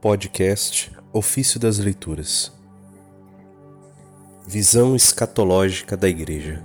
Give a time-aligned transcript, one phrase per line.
[0.00, 2.52] Podcast Ofício das Leituras
[4.46, 6.64] Visão escatológica da Igreja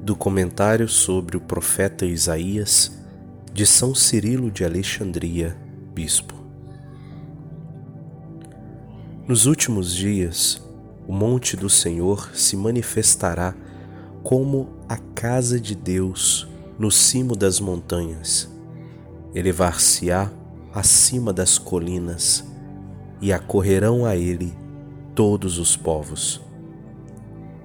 [0.00, 2.92] Do comentário sobre o profeta Isaías
[3.52, 5.56] de São Cirilo de Alexandria,
[5.92, 6.36] Bispo.
[9.26, 10.62] Nos últimos dias,
[11.08, 13.56] o monte do Senhor se manifestará
[14.22, 18.48] como a casa de Deus no cimo das montanhas.
[19.34, 20.30] Elevar-se-á
[20.74, 22.44] acima das colinas,
[23.20, 24.52] e acorrerão a ele
[25.14, 26.40] todos os povos.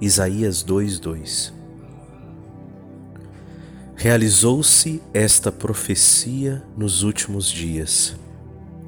[0.00, 1.52] Isaías 2:2
[3.96, 8.14] Realizou-se esta profecia nos últimos dias,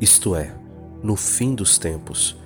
[0.00, 0.54] isto é,
[1.02, 2.36] no fim dos tempos,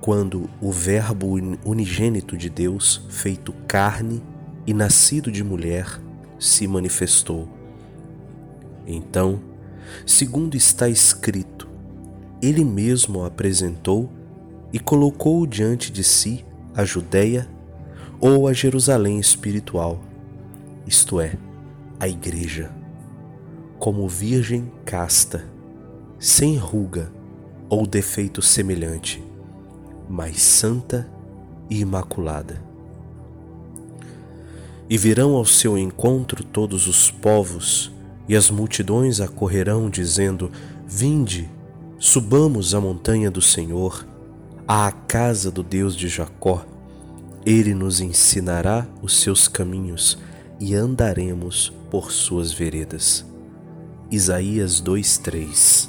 [0.00, 1.34] quando o Verbo
[1.64, 4.22] unigênito de Deus, feito carne
[4.66, 6.00] e nascido de mulher,
[6.38, 7.48] se manifestou.
[8.86, 9.40] Então,
[10.06, 11.68] segundo está escrito,
[12.42, 14.10] ele mesmo apresentou
[14.72, 17.48] e colocou diante de si a Judéia
[18.20, 20.00] ou a Jerusalém espiritual,
[20.86, 21.36] isto é,
[21.98, 22.70] a Igreja,
[23.78, 25.44] como virgem casta,
[26.18, 27.10] sem ruga
[27.68, 29.22] ou defeito semelhante,
[30.08, 31.08] mas santa
[31.68, 32.62] e imaculada.
[34.88, 37.92] E virão ao seu encontro todos os povos,
[38.30, 40.52] e as multidões acorrerão, dizendo:
[40.86, 41.50] Vinde,
[41.98, 44.06] subamos à montanha do Senhor,
[44.68, 46.64] à casa do Deus de Jacó.
[47.44, 50.16] Ele nos ensinará os seus caminhos
[50.60, 53.26] e andaremos por suas veredas.
[54.12, 55.88] Isaías 2:3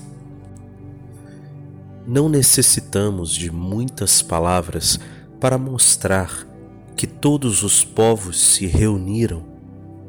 [2.08, 5.00] Não necessitamos de muitas palavras
[5.40, 6.48] para mostrar
[6.96, 9.46] que todos os povos se reuniram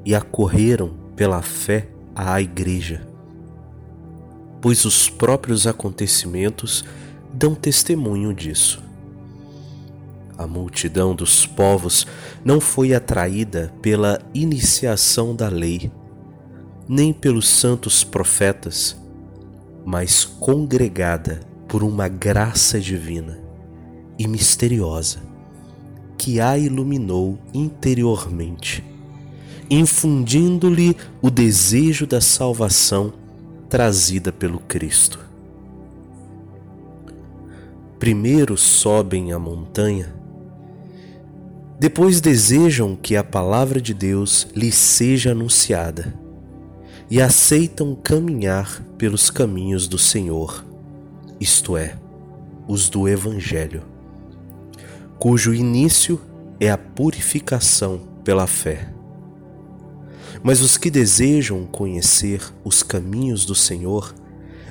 [0.02, 3.06] e acorreram pela fé à Igreja,
[4.60, 6.84] pois os próprios acontecimentos
[7.32, 8.82] dão testemunho disso.
[10.36, 12.06] A multidão dos povos
[12.44, 15.90] não foi atraída pela iniciação da lei,
[16.88, 18.96] nem pelos santos profetas,
[19.84, 23.40] mas congregada por uma graça divina
[24.18, 25.20] e misteriosa
[26.18, 28.84] que a iluminou interiormente
[29.74, 33.14] infundindo-lhe o desejo da salvação
[33.70, 35.18] trazida pelo Cristo.
[37.98, 40.14] Primeiro sobem a montanha,
[41.80, 46.14] depois desejam que a palavra de Deus lhes seja anunciada
[47.08, 50.66] e aceitam caminhar pelos caminhos do Senhor,
[51.40, 51.96] isto é,
[52.68, 53.84] os do Evangelho,
[55.18, 56.20] cujo início
[56.60, 58.92] é a purificação pela fé.
[60.42, 64.14] Mas os que desejam conhecer os caminhos do Senhor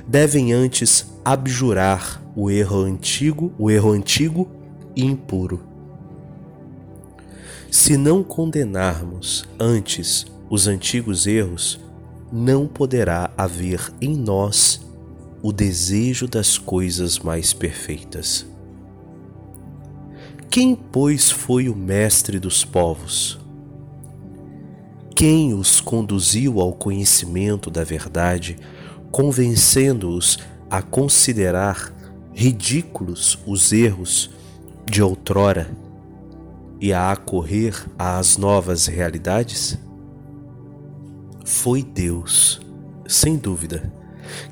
[0.07, 4.49] devem antes abjurar o erro antigo, o erro antigo
[4.95, 5.61] e impuro.
[7.69, 11.79] Se não condenarmos antes os antigos erros,
[12.31, 14.81] não poderá haver em nós
[15.41, 18.45] o desejo das coisas mais perfeitas.
[20.49, 23.40] Quem, pois, foi o mestre dos povos?
[25.21, 28.57] Quem os conduziu ao conhecimento da verdade,
[29.11, 31.93] convencendo-os a considerar
[32.33, 34.31] ridículos os erros
[34.83, 35.69] de outrora
[36.79, 39.77] e a acorrer às novas realidades?
[41.45, 42.59] Foi Deus,
[43.07, 43.93] sem dúvida,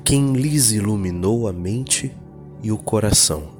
[0.04, 2.14] quem lhes iluminou a mente
[2.62, 3.58] e o coração,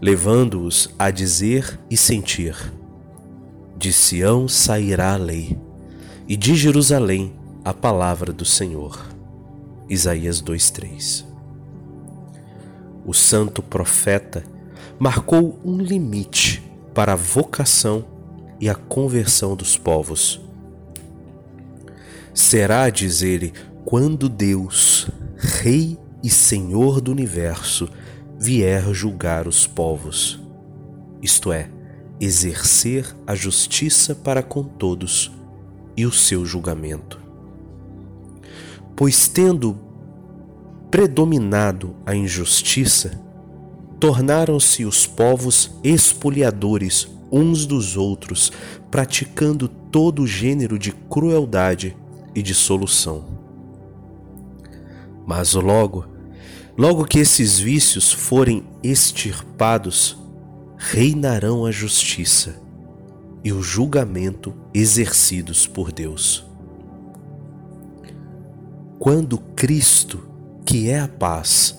[0.00, 2.72] levando-os a dizer e sentir:
[3.76, 5.63] De Sião sairá a lei
[6.26, 9.06] e de Jerusalém a palavra do Senhor.
[9.88, 11.26] Isaías 2:3.
[13.04, 14.42] O santo profeta
[14.98, 16.62] marcou um limite
[16.94, 18.04] para a vocação
[18.58, 20.40] e a conversão dos povos.
[22.32, 23.52] Será, diz ele,
[23.84, 27.88] quando Deus, Rei e Senhor do universo,
[28.38, 30.40] vier julgar os povos,
[31.22, 31.70] isto é,
[32.18, 35.33] exercer a justiça para com todos
[35.96, 37.20] e o seu julgamento.
[38.96, 39.78] Pois, tendo
[40.90, 43.20] predominado a injustiça,
[43.98, 48.52] tornaram-se os povos espoliadores uns dos outros,
[48.90, 51.96] praticando todo gênero de crueldade
[52.34, 53.24] e dissolução.
[55.26, 56.06] Mas logo,
[56.76, 60.16] logo que esses vícios forem extirpados,
[60.76, 62.63] reinarão a justiça
[63.44, 66.46] e o julgamento exercidos por Deus.
[68.98, 70.26] Quando Cristo,
[70.64, 71.78] que é a paz,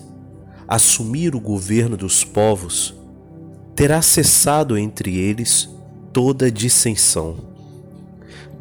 [0.68, 2.94] assumir o governo dos povos,
[3.74, 5.68] terá cessado entre eles
[6.12, 7.36] toda dissensão,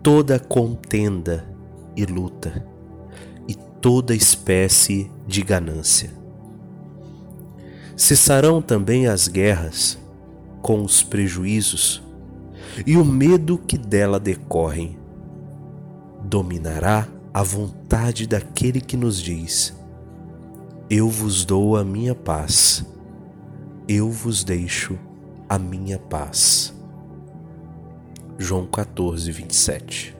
[0.01, 1.47] toda contenda
[1.95, 2.65] e luta,
[3.47, 6.11] e toda espécie de ganância.
[7.95, 9.97] Cessarão também as guerras,
[10.61, 12.04] com os prejuízos
[12.85, 14.97] e o medo que dela decorrem.
[16.23, 19.75] Dominará a vontade daquele que nos diz:
[20.89, 22.85] Eu vos dou a minha paz,
[23.87, 24.97] eu vos deixo
[25.47, 26.73] a minha paz.
[28.37, 30.14] João 14, 27